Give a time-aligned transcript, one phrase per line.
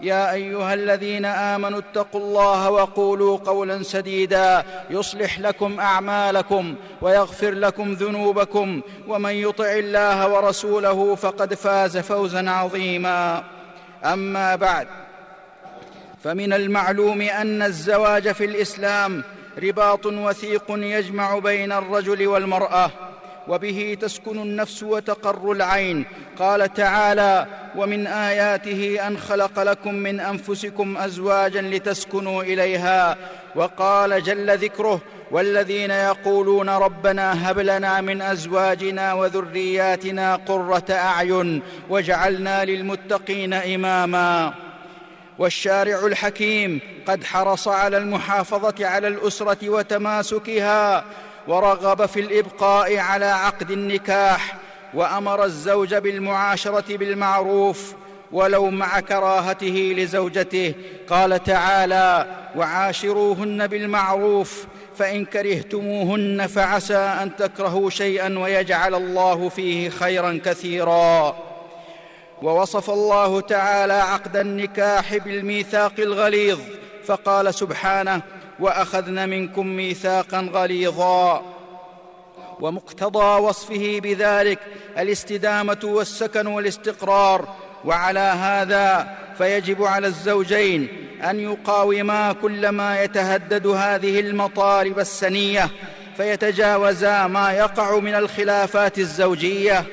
[0.00, 8.80] يا أيها الذين آمنوا اتقوا الله وقولوا قولا سديدا يصلح لكم أعمالكم ويغفر لكم ذنوبكم
[9.08, 13.44] ومن يطع الله ورسوله فقد فاز فوزا عظيما.
[14.04, 14.86] أما بعد
[16.24, 19.24] فمن المعلوم أن الزواج في الإسلام
[19.62, 22.90] رباط وثيق يجمع بين الرجل والمرأة.
[23.48, 26.04] وبه تسكن النفس وتقر العين.
[26.38, 33.16] قال تعالى ومن آياته أن خلق لكم من أنفسكم أزواجا لتسكنوا إليها
[33.54, 35.00] وقال جل ذكره
[35.30, 44.54] والذين يقولون ربنا هب لنا من أزواجنا وذرياتنا قرة أعين واجعلنا للمتقين إماما
[45.38, 51.04] والشارع الحكيم قد حرص على المحافظة على الأسرة وتماسكها
[51.48, 54.56] ورغب في الإبقاء على عقد النكاح
[54.94, 57.94] وأمر الزوج بالمعاشرة بالمعروف
[58.32, 60.74] ولو مع كراهته لزوجته.
[61.08, 64.66] قال تعالى وعاشروهن بالمعروف
[64.96, 71.36] فإن كرهتموهن فعسى أن تكرهوا شيئا ويجعل الله فيه خيرا كثيرا.
[72.42, 76.58] ووصف الله تعالى عقد النكاح بالميثاق الغليظ
[77.04, 78.22] فقال سبحانه
[78.60, 81.42] واخذن منكم ميثاقا غليظا.
[82.60, 84.58] ومقتضى وصفه بذلك
[84.98, 87.48] الاستدامة والسكن والاستقرار.
[87.84, 90.88] وعلى هذا فيجب على الزوجين
[91.30, 95.70] أن يقاوما كل ما يتهدد هذه المطالب السنية
[96.16, 99.84] فيتجاوزا ما يقع من الخلافات الزوجية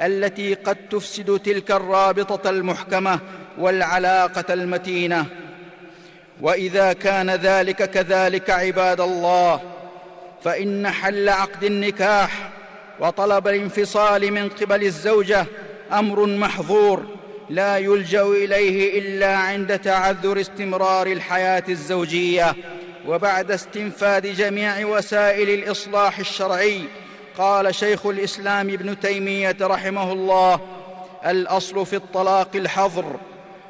[0.00, 3.20] التي قد تفسد تلك الرابطة المحكمة
[3.58, 5.26] والعلاقة المتينة.
[6.40, 9.60] وإذا كان ذلك كذلك عباد الله
[10.44, 12.50] فإن حل عقد النكاح
[13.00, 15.46] وطلب الانفصال من قبل الزوجة
[15.92, 17.06] أمر محظور
[17.50, 22.54] لا يلجأ إليه إلا عند تعذر استمرار الحياة الزوجية
[23.06, 26.82] وبعد استنفاذ جميع وسائل الإصلاح الشرعي.
[27.38, 30.60] قال شيخ الإسلام ابن تيمية رحمه الله
[31.26, 33.16] الأصل في الطلاق الحظر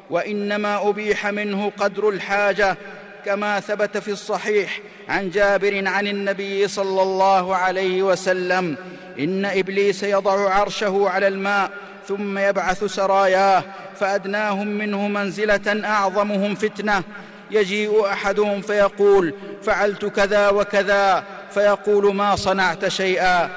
[0.09, 2.77] وإنما أبيح منه قدر الحاجة
[3.25, 4.79] كما ثبت في الصحيح
[5.09, 8.77] عن جابر عن النبي صلى الله عليه وسلم
[9.19, 11.71] إن إبليس يضع عرشه على الماء
[12.07, 13.63] ثم يبعث سراياه
[13.99, 17.03] فأدناهم منه منزلة أعظمهم فتنة.
[17.51, 21.23] يجيء أحدهم فيقول فعلت كذا وكذا.
[21.51, 23.49] فيقول ما صنعت شيئا.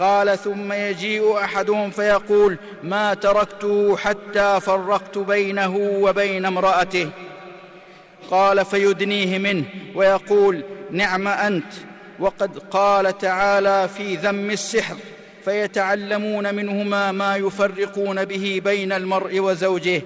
[0.00, 7.10] قال ثم يجيء أحدهم فيقول ما تركته حتى فرقت بينه وبين امرأته.
[8.30, 9.64] قال فيدنيه منه
[9.94, 11.72] ويقول نعم أنت
[12.18, 14.96] وقد قال تعالى في ذم السحر
[15.44, 20.02] فيتعلمون منهما ما يفرقون به بين المرء وزوجه.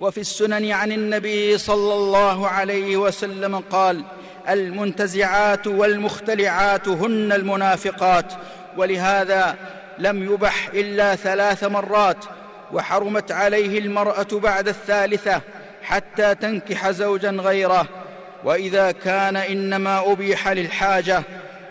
[0.00, 4.04] وفي السنن عن النبي صلى الله عليه وسلم قال
[4.48, 8.32] المنتزعات والمختلعات هن المنافقات
[8.76, 9.56] ولهذا
[9.98, 12.24] لم يبح إلا ثلاث مرات
[12.72, 15.40] وحرمت عليه المرأة بعد الثالثة
[15.82, 17.86] حتى تنكح زوجا غيره.
[18.44, 21.22] وإذا كان إنما أبيح للحاجة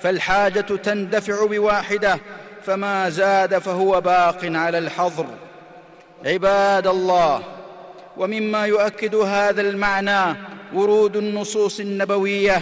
[0.01, 2.19] فالحاجة تندفع بواحدة
[2.65, 5.25] فما زاد فهو باق على الحظر.
[6.25, 7.43] عباد الله
[8.17, 10.37] ومما يؤكد هذا المعنى
[10.73, 12.61] ورود النصوص النبوية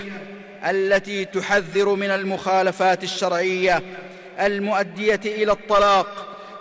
[0.65, 3.81] التي تحذر من المخالفات الشرعية
[4.39, 6.07] المؤدية إلى الطلاق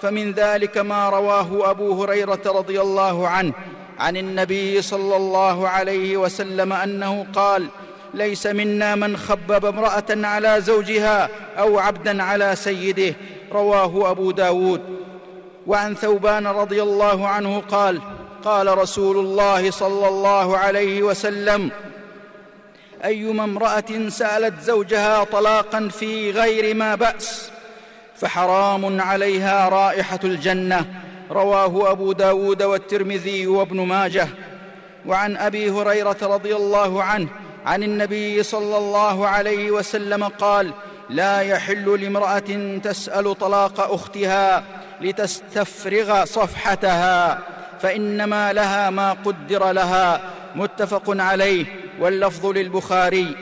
[0.02, 3.52] فمن ذلك ما رواه أبو هريرة رضي الله عنه
[3.98, 7.68] عن النبي صلى الله عليه وسلم أنه قال
[8.14, 11.28] ليس منا من خبب امرأة على زوجها
[11.58, 13.14] أو عبدا على سيده
[13.52, 14.80] رواه أبو داود.
[15.66, 18.00] وعن ثوبان رضي الله عنه قال
[18.44, 21.70] قال رسول الله صلى الله عليه وسلم
[23.04, 27.51] أيما امرأة سألت زوجها طلاقا في غير ما بأس
[28.22, 30.84] فحرام عليها رائحة الجنة.
[31.30, 34.28] رواه أبو داود والترمذي وابن ماجه.
[35.06, 37.28] وعن أبي هريرة رضي الله عنه
[37.66, 40.72] عن النبي صلى الله عليه وسلم قال
[41.10, 44.64] لا يحل لامرأة تسأل طلاق أختها
[45.00, 47.38] لتستفرغ صفحتها
[47.80, 50.20] فإنما لها ما قدر لها.
[50.56, 51.64] متفق عليه
[52.00, 53.36] واللفظ للبخاري.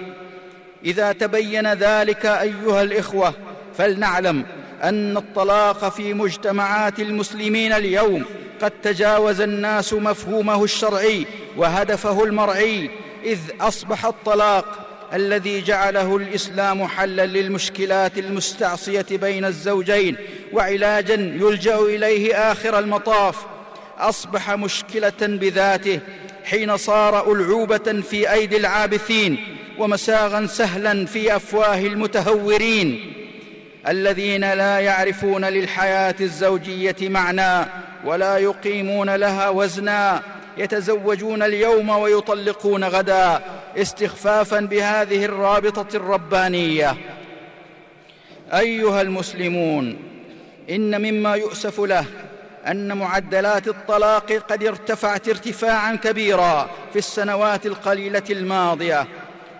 [0.84, 3.34] إذا تبين ذلك أيها الإخوة
[3.78, 4.44] فلنعلم
[4.82, 8.24] أن الطلاق في مجتمعات المسلمين اليوم
[8.62, 12.90] قد تجاوز الناس مفهومه الشرعي وهدفه المرعي
[13.24, 20.16] إذ أصبح الطلاق الذي جعله الإسلام حلا للمشكلات المستعصية بين الزوجين
[20.52, 23.46] وعلاجا يلجأ إليه آخر المطاف.
[23.98, 26.00] أصبح مشكلة بذاته
[26.44, 33.19] حين صار ألعوبة في أيدي العابثين ومساغا سهلا في أفواه المتهورين.
[33.88, 37.66] الذين لا يعرفون للحياة الزوجية معنى
[38.04, 40.22] ولا يقيمون لها وزنا
[40.58, 43.40] يتزوجون اليوم ويطلقون غدا
[43.76, 46.96] استخفافا بهذه الرابطة الربانية.
[48.52, 49.98] أيها المسلمون
[50.70, 52.04] إن مما يؤسف له
[52.66, 59.06] أن معدلات الطلاق قد ارتفعت ارتفاعا كبيرا في السنوات القليلة الماضية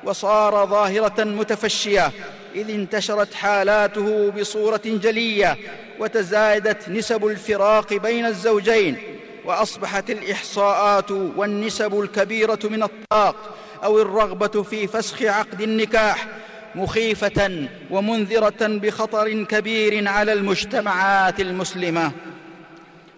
[0.04, 2.12] وصار ظاهرة متفشية
[2.54, 5.56] إذ انتشرت حالاته بصورة جلية
[5.98, 8.96] وتزايدت نسب الفراق بين الزوجين
[9.44, 16.26] وأصبحت الإحصاءات والنسب الكبيرة من الطلاق أو الرغبة في فسخ عقد النكاح
[16.74, 22.12] مخيفة ومنذرة بخطر كبير على المجتمعات المسلمة.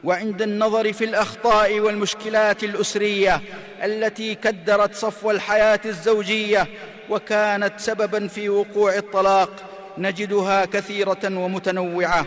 [0.04, 3.40] وعند النظر في الأخطاء والمشكلات الأسرية
[3.84, 6.66] التي كدرت صفو الحياة الزوجية
[7.12, 9.50] وكانت سببا في وقوع الطلاق
[9.98, 12.26] نجدها كثيرة ومتنوعة.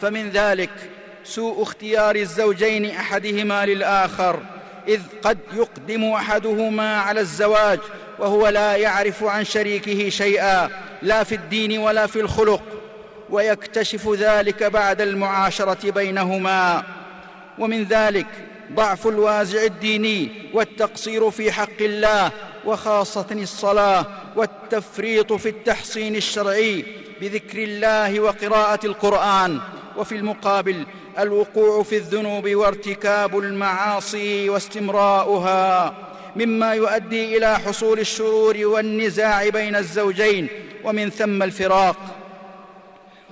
[0.00, 0.70] فمن ذلك
[1.24, 4.40] سوء اختيار الزوجين أحدهما للآخر
[4.88, 7.78] إذ قد يقدم أحدهما على الزواج
[8.18, 10.70] وهو لا يعرف عن شريكه شيئا
[11.02, 12.62] لا في الدين ولا في الخلق.
[13.30, 16.82] ويكتشف ذلك بعد المعاشرة بينهما.
[17.58, 18.26] ومن ذلك
[18.72, 22.32] ضعف الوازع الديني والتقصير في حق الله
[22.66, 24.06] وخاصة الصلاة
[24.36, 26.84] والتفريط في التحصين الشرعي
[27.20, 29.60] بذكر الله وقراءة القرآن
[29.96, 30.86] وفي المقابل
[31.18, 35.94] الوقوع في الذنوب وارتكاب المعاصي واستمراؤها
[36.36, 40.48] مما يؤدي إلى حصول الشرور والنزاع بين الزوجين
[40.84, 41.96] ومن ثم الفراق.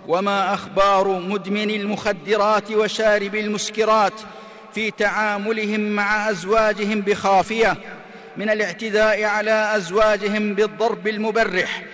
[0.08, 4.12] وما أخبار مدمن المخدرات وشارب المسكرات
[4.74, 7.76] في تعاملهم مع أزواجهم بخافية
[8.36, 11.84] من الاعتداء على أزواجهم بالضرب المبرح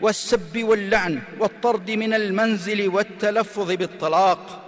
[0.00, 4.58] والسب واللعن والطرد من المنزل والتلفظ بالطلاق.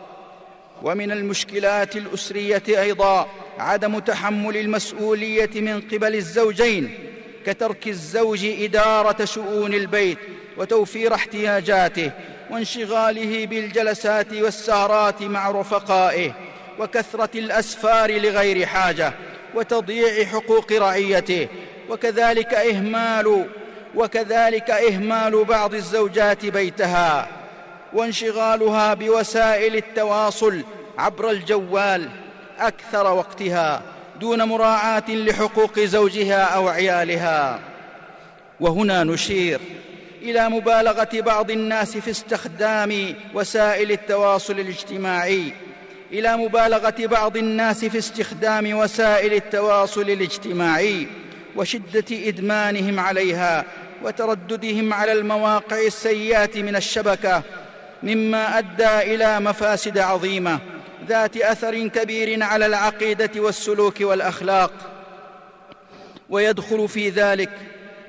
[0.82, 3.28] ومن المشكلات الأسرية أيضا
[3.58, 6.94] عدم تحمل المسؤولية من قبل الزوجين
[7.46, 10.18] كترك الزوج إدارة شؤون البيت
[10.56, 12.10] وتوفير احتياجاته
[12.50, 16.32] وانشغاله بالجلسات والسهرات مع رفقائه
[16.78, 19.12] وكثرة الأسفار لغير حاجة.
[19.54, 21.48] وتضييع حقوق رعيته
[21.90, 23.46] وكذلك إهمال
[23.94, 27.28] وكذلك إهمال بعض الزوجات بيتها
[27.92, 30.62] وانشغالها بوسائل التواصل
[30.98, 32.08] عبر الجوال
[32.58, 33.82] أكثر وقتها
[34.20, 37.60] دون مراعاة لحقوق زوجها أو عيالها.
[38.60, 39.60] وهنا نشير
[40.22, 45.52] إلى مبالغة بعض الناس في استخدام وسائل التواصل الاجتماعي
[46.12, 51.06] إلى مبالغة بعض الناس في استخدام وسائل التواصل الاجتماعي
[51.56, 53.64] وشدة إدمانهم عليها
[54.02, 57.42] وترددهم على المواقع السيئة من الشبكة
[58.02, 60.60] مما أدى إلى مفاسد عظيمة
[61.08, 64.72] ذات أثر كبير على العقيدة والسلوك والأخلاق.
[66.28, 67.50] ويدخل في ذلك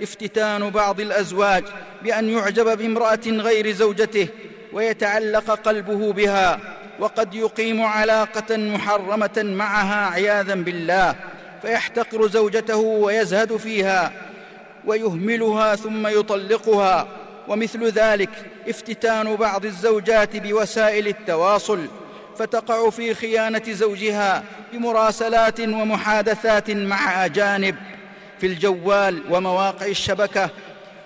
[0.01, 1.63] افتتان بعض الأزواج
[2.03, 4.27] بأن يعجب بامرأة غير زوجته
[4.73, 6.74] ويتعلق قلبه بها.
[6.99, 11.15] وقد يقيم علاقة محرمة معها عياذا بالله
[11.61, 14.11] فيحتقر زوجته ويزهد فيها
[14.85, 17.07] ويهملها ثم يطلقها
[17.47, 18.29] ومثل ذلك
[18.69, 21.87] افتتان بعض الزوجات بوسائل التواصل
[22.37, 27.75] فتقع في خيانة زوجها بمراسلات ومحادثات مع أجانب
[28.39, 30.49] في الجوال ومواقع الشبكة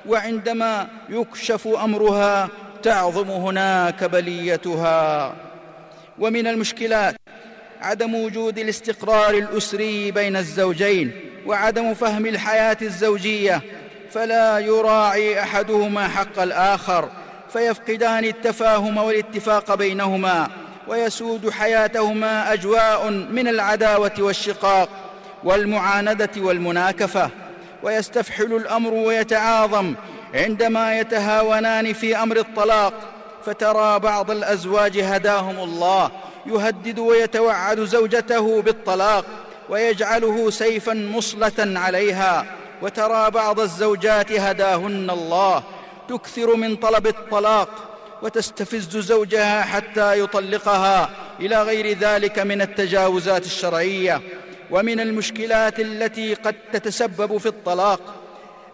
[0.07, 2.49] وعندما يكشف أمرها
[2.83, 5.35] تعظم هناك بليتها.
[6.19, 7.15] ومن المشكلات
[7.81, 11.11] عدم وجود الاستقرار الأسري بين الزوجين
[11.45, 13.61] وعدم فهم الحياة الزوجية
[14.11, 17.09] فلا يراعي أحدهما حق الآخر
[17.53, 20.47] فيفقدان التفاهم والاتفاق بينهما
[20.87, 24.89] ويسود حياتهما أجواء من العداوة والشقاق
[25.43, 27.29] والمعاندة والمناكفة.
[27.83, 29.95] ويستفحل الأمر ويتعاظم
[30.33, 32.93] عندما يتهاونان في أمر الطلاق
[33.45, 36.11] فترى بعض الأزواج هداهم الله
[36.45, 39.25] يهدد ويتوعد زوجته بالطلاق
[39.69, 42.45] ويجعله سيفا مصله عليها
[42.81, 45.63] وترى بعض الزوجات هداهن الله
[46.09, 47.69] تكثر من طلب الطلاق
[48.21, 54.21] وتستفز زوجها حتى يطلقها إلى غير ذلك من التجاوزات الشرعية
[54.71, 57.99] ومن المشكلات التي قد تتسبب في الطلاق.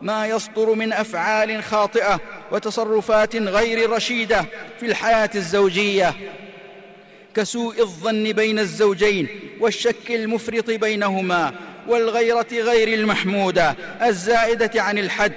[0.05, 2.19] ما يصدر من أفعال خاطئة
[2.51, 4.45] وتصرفات غير رشيدة
[4.79, 6.13] في الحياة الزوجية.
[7.35, 9.27] كسوء الظن بين الزوجين
[9.59, 11.53] والشك المفرط بينهما
[11.87, 15.33] والغيرة غير المحمودة الزائدة عن الحد.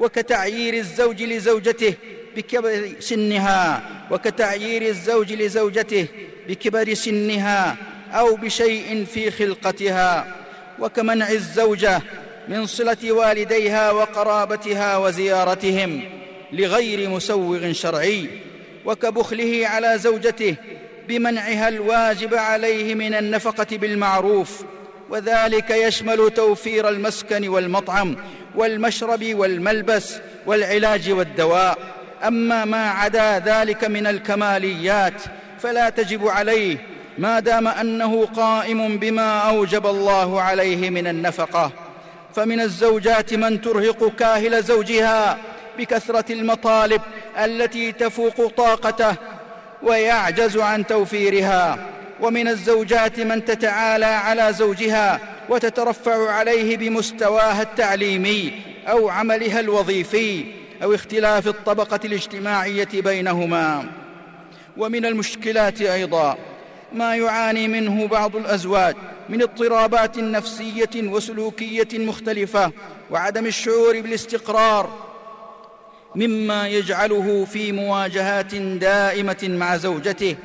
[0.00, 1.94] وكتعيير الزوج لزوجته
[2.36, 6.06] بكبر سنها وكتعيير الزوج لزوجته
[6.48, 7.76] بكبر سنها
[8.12, 10.36] أو بشيء في خلقتها.
[10.78, 12.02] وكمنع الزوجة
[12.48, 16.02] من صلة والديها وقرابتها وزيارتهم
[16.52, 18.28] لغير مسوغ شرعي
[18.84, 20.56] وكبخله على زوجته
[21.08, 24.64] بمنعها الواجب عليه من النفقة بالمعروف
[25.10, 28.16] وذلك يشمل توفير المسكن والمطعم
[28.54, 31.78] والمشرب والملبس والعلاج والدواء.
[32.26, 35.22] أما ما عدا ذلك من الكماليات
[35.60, 36.76] فلا تجب عليه
[37.18, 41.72] ما دام أنه قائم بما أوجب الله عليه من النفقة.
[42.34, 45.38] فمن الزوجات من ترهق كاهل زوجها
[45.78, 47.02] بكثرة المطالب
[47.44, 49.16] التي تفوق طاقته
[49.82, 51.78] ويعجز عن توفيرها.
[52.20, 58.52] ومن الزوجات من تتعالى على زوجها وتترفع عليه بمستواها التعليمي
[58.88, 60.44] أو عملها الوظيفي
[60.82, 63.86] أو اختلاف الطبقة الاجتماعية بينهما.
[64.76, 66.38] ومن المشكلات أيضا
[66.94, 68.96] ما يعاني منه بعض الأزواج
[69.28, 72.72] من اضطرابات نفسية وسلوكية مختلفة
[73.10, 75.12] وعدم الشعور بالاستقرار
[76.14, 80.36] مما يجعله في مواجهات دائمة مع زوجته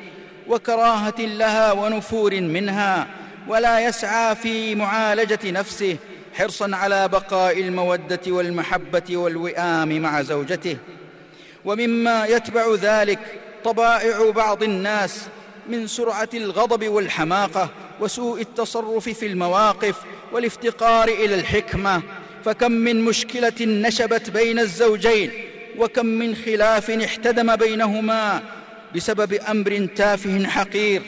[0.48, 3.06] وكراهة لها ونفور منها
[3.48, 5.96] ولا يسعى في معالجة نفسه
[6.34, 10.76] حرصا على بقاء المودة والمحبة والوئام مع زوجته.
[11.64, 13.18] ومما يتبع ذلك
[13.64, 15.28] طبائع بعض الناس
[15.68, 17.70] من سرعة الغضب والحماقة
[18.00, 19.96] وسوء التصرف في المواقف
[20.32, 22.02] والافتقار إلى الحكمة.
[22.44, 25.30] فكم من مشكلة نشبت بين الزوجين
[25.78, 28.42] وكم من خلاف احتدم بينهما
[28.96, 31.02] بسبب أمر تافه حقير.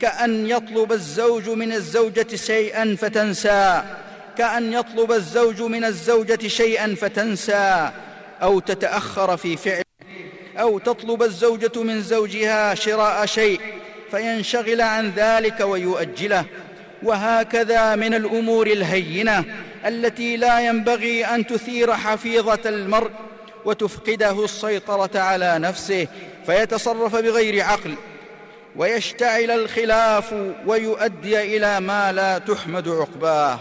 [0.00, 3.82] كأن يطلب الزوج من الزوجة شيئا فتنسى.
[4.38, 7.90] كأن يطلب الزوج من الزوجة شيئا فتنسى.
[8.42, 9.84] أو تتأخر في فعله
[10.56, 13.60] أو تطلب الزوجة من زوجها شراء شيء.
[14.10, 16.44] فينشغل عن ذلك ويؤجله.
[17.02, 19.44] وهكذا من الأمور الهينة
[19.86, 23.10] التي لا ينبغي أن تثير حفيظة المرء
[23.64, 26.06] وتفقده السيطرة على نفسه
[26.46, 27.94] فيتصرف بغير عقل
[28.76, 30.34] ويشتعل الخلاف
[30.66, 33.58] ويؤدي إلى ما لا تحمد عقباه.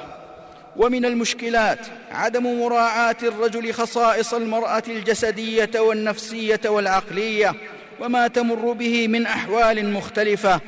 [0.77, 1.79] ومن المشكلات
[2.11, 7.55] عدم مراعاة الرجل خصائص المرأة الجسدية والنفسية والعقلية
[8.01, 10.61] وما تمر به من أحوال مختلفة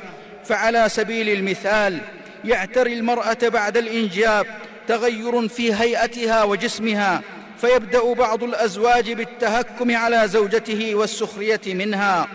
[0.44, 1.98] فعلى سبيل المثال
[2.44, 4.46] يعتري المرأة بعد الإنجاب
[4.88, 7.22] تغير في هيئتها وجسمها
[7.58, 12.28] فيبدأ بعض الأزواج بالتهكم على زوجته والسخرية منها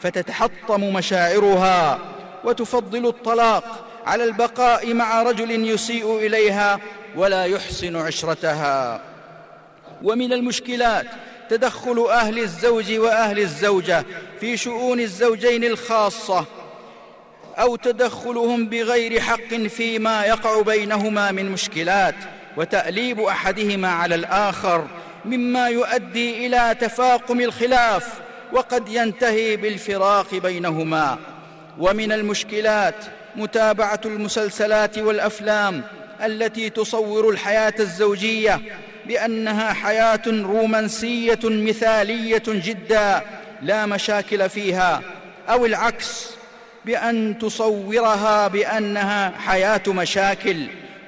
[0.00, 1.98] فتتحطم مشاعرها
[2.44, 6.80] وتفضل الطلاق على البقاء مع رجل يسيء إليها
[7.16, 9.00] ولا يحسن عشرتها.
[10.02, 11.06] ومن المشكلات
[11.50, 14.04] تدخل أهل الزوج وأهل الزوجة
[14.40, 16.44] في شؤون الزوجين الخاصة
[17.58, 22.14] أو تدخلهم بغير حق فيما يقع بينهما من مشكلات
[22.56, 24.86] وتأليب أحدهما على الآخر
[25.24, 28.08] مما يؤدي إلى تفاقم الخلاف
[28.52, 31.18] وقد ينتهي بالفراق بينهما.
[31.78, 32.94] ومن المشكلات
[33.36, 35.82] متابعة المسلسلات والأفلام
[36.24, 38.60] التي تصور الحياة الزوجية
[39.06, 43.22] بأنها حياة رومانسية مثالية جدا
[43.62, 45.02] لا مشاكل فيها
[45.48, 46.30] أو العكس
[46.84, 50.66] بأن تصورها بأنها حياة مشاكل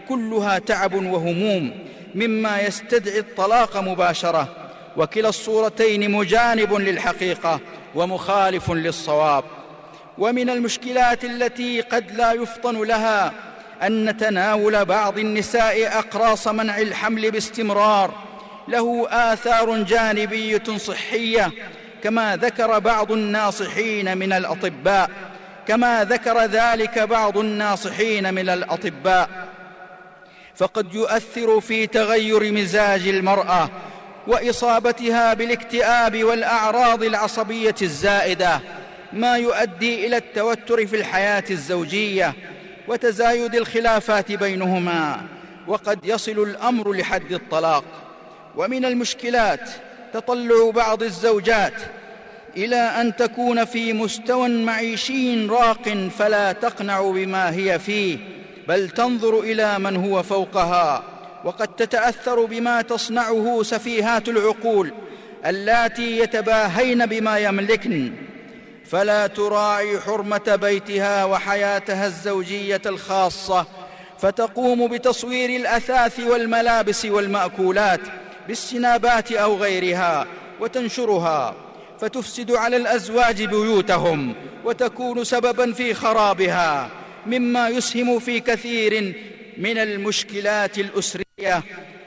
[0.08, 1.72] كلها تعب وهموم
[2.14, 4.48] مما يستدعي الطلاق مباشرة
[4.96, 7.60] وكلا الصورتين مجانب للحقيقة
[7.94, 9.44] ومخالف للصواب.
[10.18, 13.32] ومن المشكلات التي قد لا يفطن لها
[13.86, 18.14] أن تناول بعض النساء أقراص منع الحمل باستمرار.
[18.68, 21.52] له آثار جانبية صحية
[22.02, 25.10] كما ذكر بعض الناصحين من الأطباء.
[25.68, 29.28] كما ذكر ذلك بعض الناصحين من الأطباء.
[30.56, 33.68] فقد يؤثر في تغير مزاج المرأة
[34.26, 38.60] وإصابتها بالاكتئاب والأعراض العصبية الزائدة
[39.12, 42.34] ما يؤدي إلى التوتر في الحياة الزوجية.
[42.88, 45.20] وتزايد الخلافات بينهما
[45.66, 47.84] وقد يصل الأمر لحد الطلاق.
[48.56, 49.70] ومن المشكلات
[50.12, 51.72] تطلع بعض الزوجات
[52.56, 58.18] إلى أن تكون في مستوى معيشي راق فلا تقنع بما هي فيه
[58.68, 61.02] بل تنظر إلى من هو فوقها.
[61.44, 64.92] وقد تتأثر بما تصنعه سفيهات العقول
[65.46, 68.12] اللاتي يتباهين بما يملكن.
[68.86, 73.66] فلا تراعي حرمة بيتها وحياتها الزوجية الخاصة
[74.18, 78.00] فتقوم بتصوير الأثاث والملابس والمأكولات
[78.48, 80.26] بالسنابات أو غيرها
[80.60, 81.54] وتنشرها
[82.00, 86.90] فتفسد على الأزواج بيوتهم وتكون سببا في خرابها
[87.26, 89.14] مما يسهم في كثير
[89.58, 91.62] من المشكلات الأسرية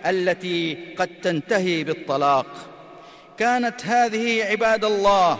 [0.05, 2.45] التي قد تنتهي بالطلاق.
[3.37, 5.39] كانت هذه عباد الله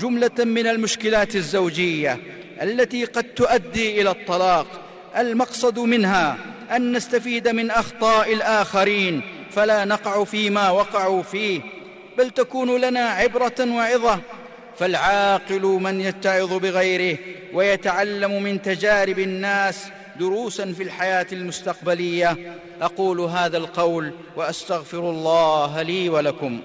[0.00, 2.20] جملة من المشكلات الزوجية
[2.62, 4.66] التي قد تؤدي إلى الطلاق.
[5.16, 6.36] المقصد منها
[6.76, 11.60] أن نستفيد من أخطاء الآخرين فلا نقع فيما وقعوا فيه
[12.18, 14.20] بل تكون لنا عبرة وعظة.
[14.78, 17.18] فالعاقل من يتعظ بغيره
[17.52, 19.84] ويتعلم من تجارب الناس
[20.20, 22.56] دروسا في الحياة المستقبلية.
[22.82, 26.60] أقول هذا القول وأستغفر الله لي ولكم.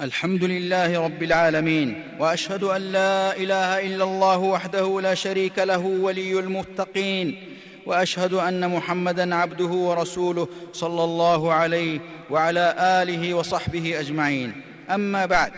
[0.00, 6.38] الحمد لله رب العالمين وأشهد أن لا إله إلا الله وحده لا شريك له ولي
[6.38, 7.42] المتقين
[7.86, 12.00] وأشهد أن محمدا عبده ورسوله صلى الله عليه
[12.30, 14.52] وعلى آله وصحبه أجمعين.
[14.90, 15.52] أما بعد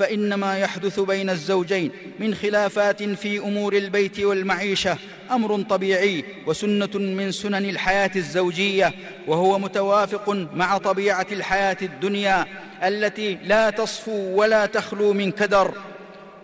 [0.00, 4.96] فان ما يحدث بين الزوجين من خلافات في أمور البيت والمعيشة
[5.30, 8.94] أمر طبيعي وسنة من سنن الحياة الزوجية
[9.26, 12.46] وهو متوافق مع طبيعة الحياة الدنيا
[12.82, 15.74] التي لا تصفو ولا تخلو من كدر.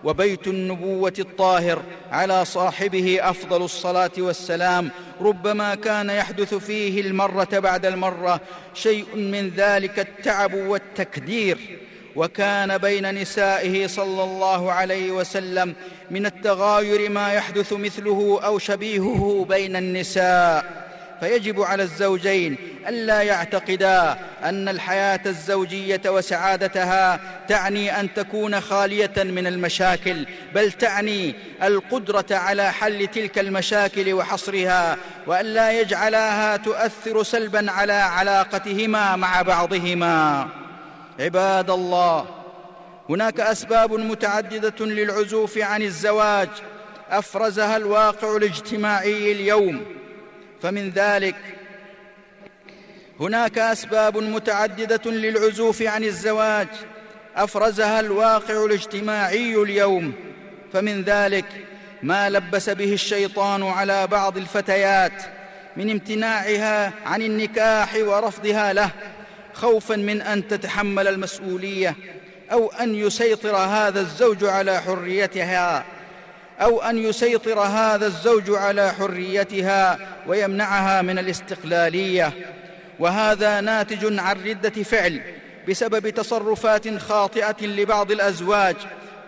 [0.05, 8.41] وبيت النبوة الطاهر على صاحبه أفضل الصلاة والسلام ربما كان يحدث فيه المرة بعد المرة
[8.75, 11.59] شيء من ذلك التعب والتكدير.
[12.17, 15.75] وكان بين نسائه صلى الله عليه وسلم
[16.11, 20.87] من التغاير ما يحدث مثله أو شبيهه بين النساء.
[21.21, 22.57] فيجب على الزوجين
[22.89, 32.27] ألا يعتقدا أن الحياة الزوجية وسعادتها تعني أن تكون خالية من المشاكل بل تعني القدرة
[32.31, 40.49] على حل تلك المشاكل وحصرها وألا يجعلاها تؤثر سلبا على علاقتهما مع بعضهما.
[41.21, 42.27] عباد الله
[43.09, 46.49] هناك أسباب متعددة للعزوف عن الزواج
[47.11, 49.85] أفرزها الواقع الاجتماعي اليوم.
[50.63, 51.37] فمن ذلك
[53.21, 56.69] هناك أسباب متعددة للعزوف عن الزواج
[57.37, 60.13] أفرزها الواقع الاجتماعي اليوم.
[60.73, 61.45] فمن ذلك
[62.03, 65.23] ما لبس به الشيطان على بعض الفتيات
[65.77, 68.91] من امتناعها عن النكاح ورفضها له.
[69.57, 71.97] خوفا من أن تتحمل المسؤولية
[72.53, 75.85] أو أن يسيطر هذا الزوج على حريتها
[76.61, 82.33] أو أن يسيطر هذا الزوج على حريتها ويمنعها من الاستقلالية.
[82.99, 85.21] وهذا ناتج عن ردة فعل
[85.69, 88.77] بسبب تصرفات خاطئة لبعض الأزواج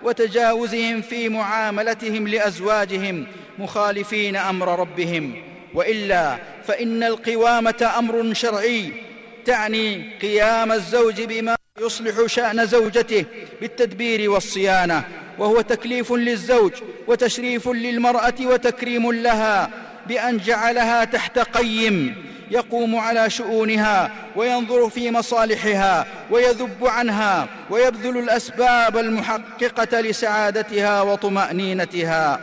[0.03, 3.27] وتجاوزهم في معاملتهم لأزواجهم
[3.59, 5.43] مخالفين أمر ربهم.
[5.75, 6.37] وإلا
[6.67, 9.08] فإن القوامة أمر شرعي
[9.49, 13.25] تعني قيام الزوج بما يصلح شأن زوجته
[13.61, 15.05] بالتدبير والصيانة
[15.39, 16.73] وهو تكليف للزوج
[17.07, 19.71] وتشريف للمرأة وتكريم لها
[20.07, 22.15] بأن جعلها تحت قيم
[22.51, 32.41] يقوم على شؤونها وينظر في مصالحها ويذب عنها ويبذل الأسباب المحققة لسعادتها وطمأنينتها.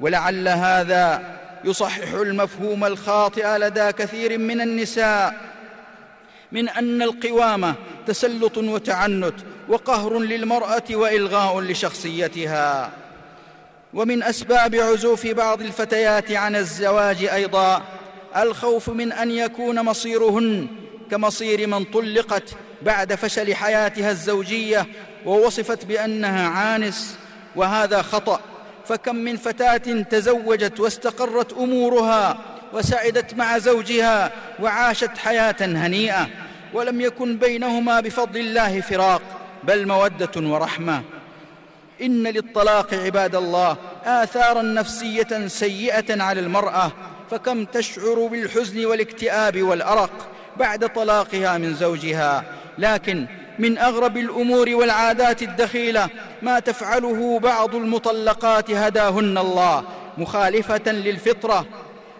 [0.00, 1.22] ولعل هذا
[1.64, 5.49] يصحح المفهوم الخاطئ لدى كثير من النساء
[6.52, 7.74] من أن القوامه
[8.06, 9.34] تسلط وتعنت
[9.68, 12.90] وقهر للمرأة وإلغاء لشخصيتها.
[13.94, 17.82] ومن أسباب عزوف بعض الفتيات عن الزواج أيضا
[18.36, 20.66] الخوف من أن يكون مصيرهن
[21.10, 24.86] كمصير من طلقت بعد فشل حياتها الزوجية
[25.26, 27.18] ووصفت بأنها عانس
[27.56, 28.40] وهذا خطأ.
[28.86, 32.38] فكم من فتاة تزوجت واستقرت أمورها
[32.72, 36.28] وسعدت مع زوجها وعاشت حياة هنيئة
[36.72, 39.22] ولم يكن بينهما بفضل الله فراق
[39.64, 41.02] بل مودة ورحمة.
[42.02, 46.92] إن للطلاق عباد الله آثارا نفسية سيئة على المرأة
[47.30, 52.44] فكم تشعر بالحزن والاكتئاب والأرق بعد طلاقها من زوجها.
[52.78, 53.26] لكن
[53.58, 56.08] من أغرب الأمور والعادات الدخيلة
[56.42, 59.84] ما تفعله بعض المطلقات هداهن الله
[60.18, 61.66] مخالفة للفطرة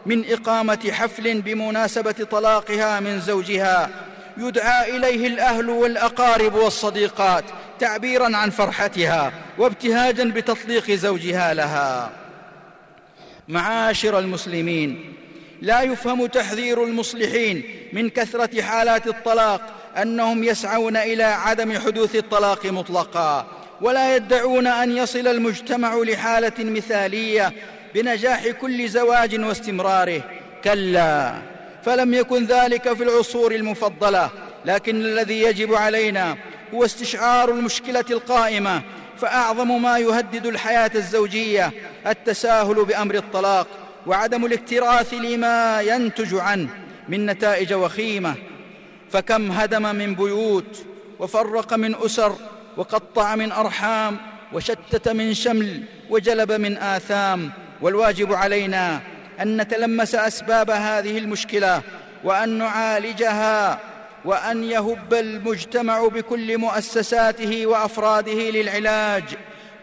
[0.06, 3.90] من إقامة حفل بمناسبة طلاقها من زوجها.
[4.38, 7.44] يدعى إليه الأهل والأقارب والصديقات
[7.78, 12.10] تعبيرا عن فرحتها وابتهاجا بتطليق زوجها لها.
[13.48, 15.14] معاشر المسلمين
[15.62, 19.60] لا يفهم تحذير المصلحين من كثرة حالات الطلاق
[20.02, 23.46] أنهم يسعون إلى عدم حدوث الطلاق مطلقا
[23.80, 27.52] ولا يدعون أن يصل المجتمع لحالة مثالية
[27.94, 30.22] بنجاح كل زواج واستمراره.
[30.64, 31.34] كلا
[31.84, 34.30] فلم يكن ذلك في العصور المفضلة
[34.64, 36.36] لكن الذي يجب علينا
[36.74, 38.82] هو استشعار المشكلة القائمة
[39.18, 41.72] فأعظم ما يهدد الحياة الزوجية
[42.06, 43.66] التساهل بأمر الطلاق
[44.06, 46.68] وعدم الاكتراث لما ينتج عنه
[47.08, 48.34] من نتائج وخيمة.
[49.10, 50.84] فكم هدم من بيوت
[51.18, 52.34] وفرق من أسر
[52.76, 54.16] وقطع من أرحام
[54.52, 57.50] وشتت من شمل وجلب من آثام
[57.82, 59.00] والواجب علينا
[59.40, 61.82] أن نتلمس أسباب هذه المشكلة
[62.24, 63.80] وأن نعالجها
[64.24, 69.24] وأن يهب المجتمع بكل مؤسساته وأفراده للعلاج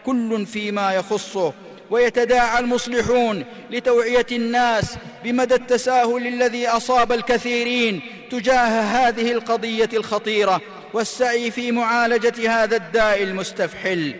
[0.06, 1.52] كل فيما يخصه
[1.90, 10.60] ويتداعى المصلحون لتوعية الناس بمدى التساهل الذي أصاب الكثيرين تجاه هذه القضية الخطيرة
[10.92, 14.14] والسعي في معالجة هذا الداء المستفحل.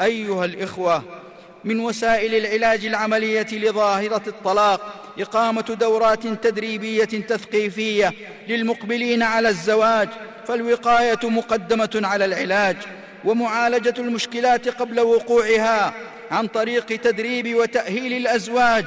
[0.00, 1.21] أيها الإخوة
[1.64, 8.12] من وسائل العلاج العملية لظاهرة الطلاق إقامة دورات تدريبية تثقيفية
[8.48, 10.08] للمقبلين على الزواج
[10.46, 12.76] فالوقاية مقدمة على العلاج
[13.24, 15.94] ومعالجة المشكلات قبل وقوعها
[16.30, 18.84] عن طريق تدريب وتأهيل الأزواج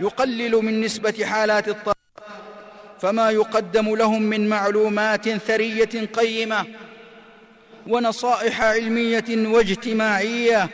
[0.00, 1.96] يقلل من نسبة حالات الطلاق
[3.00, 6.66] فما يقدم لهم من معلومات ثرية قيمة
[7.86, 10.68] ونصائح علمية واجتماعية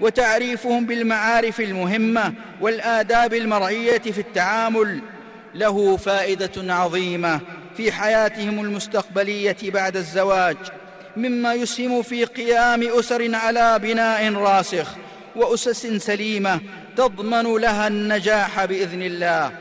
[0.00, 5.00] وتعريفهم بالمعارف المهمة والآداب المرعيه في التعامل
[5.54, 7.40] له فائدة عظيمة
[7.76, 10.56] في حياتهم المستقبلية بعد الزواج
[11.16, 14.96] مما يسهم في قيام أسر على بناء راسخ
[15.36, 16.60] وأسس سليمة
[16.96, 19.52] تضمن لها النجاح بإذن الله.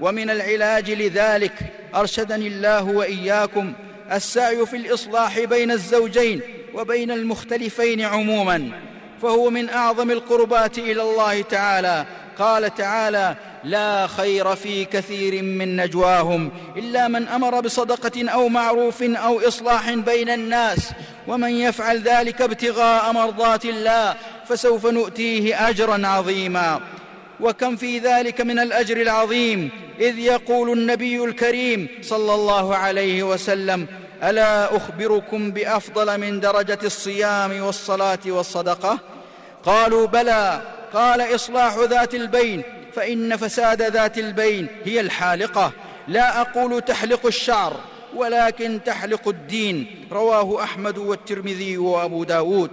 [0.00, 1.52] ومن العلاج لذلك
[1.94, 3.72] أرشدني الله وإياكم
[4.12, 6.40] السعي في الإصلاح بين الزوجين
[6.74, 8.70] وبين المختلفين عموما.
[9.22, 12.06] فهو من أعظم القربات إلى الله تعالى.
[12.38, 19.48] قال تعالى لا خير في كثير من نجواهم إلا من أمر بصدقة أو معروف أو
[19.48, 20.90] إصلاح بين الناس.
[21.28, 24.14] ومن يفعل ذلك ابتغاء مرضات الله
[24.48, 26.80] فسوف نؤتيه أجرا عظيما.
[27.40, 33.86] وكم في ذلك من الأجر العظيم؟ إذ يقول النبي الكريم صلى الله عليه وسلم
[34.22, 38.98] ألا أخبركم بأفضل من درجة الصيام والصلاة والصدقة؟
[39.64, 40.60] قالوا بلى
[40.94, 42.62] قال إصلاح ذات البين
[42.94, 45.72] فإن فساد ذات البين هي الحالقة.
[46.08, 47.80] لا أقول تحلق الشعر
[48.14, 52.70] ولكن تحلق الدين رواه أحمد والترمذي وأبو داود.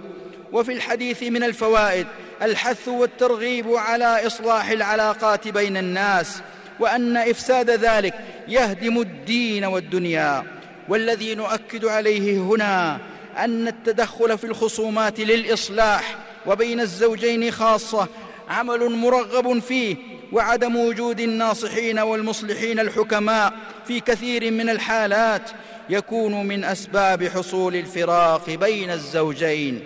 [0.52, 2.06] وفي الحديث من الفوائد
[2.42, 6.40] الحث والترغيب على إصلاح العلاقات بين الناس
[6.80, 8.14] وأن إفساد ذلك
[8.48, 10.53] يهدم الدين والدنيا.
[10.88, 12.98] والذي نؤكد عليه هنا
[13.38, 16.16] أن التدخل في الخصومات للإصلاح
[16.46, 18.08] وبين الزوجين خاصة
[18.48, 19.96] عمل مرغب فيه
[20.32, 23.52] وعدم وجود الناصحين والمصلحين الحكماء
[23.86, 25.50] في كثير من الحالات
[25.90, 29.82] يكون من أسباب حصول الفراق بين الزوجين.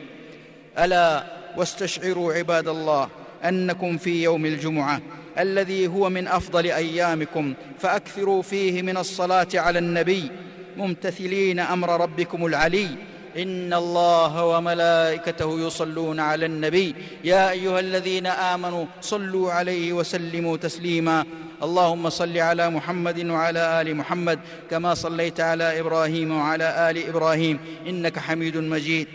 [0.79, 1.25] ألا
[1.57, 3.09] واستشعروا عباد الله
[3.45, 5.01] أنكم في يوم الجمعة
[5.39, 10.31] الذي هو من أفضل أيامكم فأكثروا فيه من الصلاة على النبي
[10.79, 12.89] ممتثلين أمر ربكم العلي.
[13.37, 16.95] إن الله وملائكته يصلون على النبي.
[17.25, 21.25] يا أيها الذين آمنوا صلوا عليه وسلموا تسليما.
[21.63, 24.39] اللهم صل على محمد وعلى آل محمد
[24.71, 27.59] كما صليت على إبراهيم وعلى آل إبراهيم.
[27.87, 29.07] إنك حميد مجيد.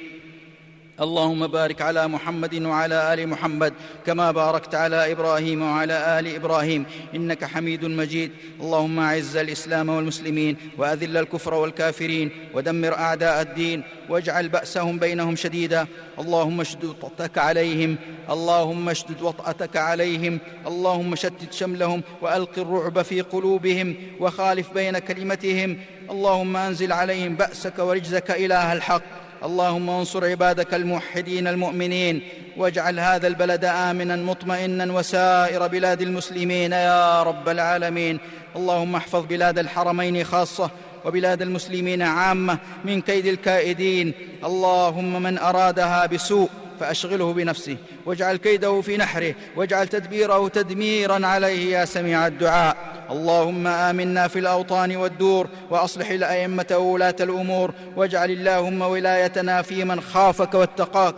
[1.01, 3.73] اللهم بارك على محمد وعلى آل محمد
[4.06, 6.86] كما باركت على إبراهيم وعلى آل إبراهيم.
[7.15, 8.32] إنك حميد مجيد.
[8.62, 15.88] اللهم أعز الإسلام والمسلمين وأذل الكفر والكافرين ودمر أعداء الدين واجعل بأسهم بينهم شديدا.
[16.19, 17.97] اللهم اشدد وطأتك عليهم.
[18.29, 20.39] اللهم اشدد وطأتك عليهم.
[20.67, 25.77] اللهم شتت شملهم وألق الرعب في قلوبهم وخالف بين كلمتهم.
[26.12, 29.23] اللهم أنزل عليهم بأسك ورجزك إله الحق.
[29.43, 32.21] اللهم انصر عبادك الموحدين المؤمنين
[32.58, 38.19] واجعل هذا البلد آمنا مطمئنا وسائر بلاد المسلمين يا رب العالمين.
[38.56, 40.69] اللهم احفظ بلاد الحرمين خاصة
[41.06, 44.13] وبلاد المسلمين عامة من كيد الكائدين.
[44.43, 46.49] اللهم من أرادها بسوء
[46.80, 52.78] فأشغله بنفسه واجعل كيده في نحره واجعل تدبيره تدميرا عليه يا سميع الدعاء.
[53.10, 60.54] اللهم آمنا في الأوطان والدور وأصلح الأئمة وولاة الأمور واجعل اللهم ولايتنا في من خافك
[60.54, 61.16] واتقاك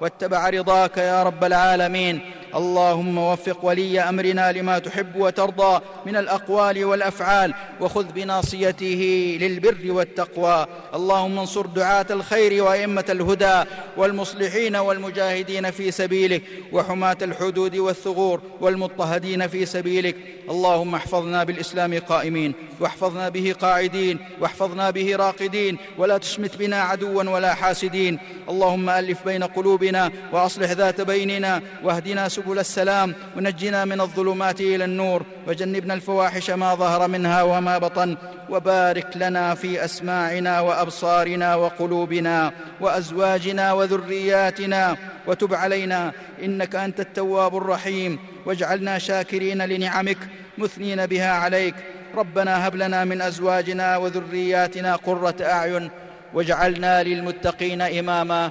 [0.00, 2.20] واتبع رضاك يا رب العالمين.
[2.54, 10.66] اللهم وفق ولي أمرنا لما تحب وترضى من الأقوال والأفعال وخذ بناصيته للبر والتقوى.
[10.94, 13.62] اللهم انصر دعاة الخير وأئمة الهدى
[13.96, 20.16] والمصلحين والمجاهدين في سبيلك وحماة الحدود والثغور والمضطهدين في سبيلك.
[20.50, 27.54] اللهم احفظنا بالإسلام قائمين واحفظنا به قاعدين واحفظنا به راقدين ولا تشمت بنا عدوا ولا
[27.54, 28.18] حاسدين.
[28.48, 35.22] اللهم ألف بين قلوبنا وأصلح ذات بيننا واهدنا سبل السلام ونجنا من الظلمات إلى النور
[35.46, 38.16] وجنبنا الفواحش ما ظهر منها وما بطن
[38.50, 48.98] وبارك لنا في أسماعنا وأبصارنا وقلوبنا وأزواجنا وذرياتنا وتب علينا إنك أنت التواب الرحيم واجعلنا
[48.98, 50.18] شاكرين لنعمك
[50.58, 51.74] مثنين بها عليك.
[52.14, 55.90] ربنا هب لنا من أزواجنا وذرياتنا قرة أعين
[56.34, 58.50] واجعلنا للمتقين إماما.